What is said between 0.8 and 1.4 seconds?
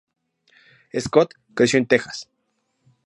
Scott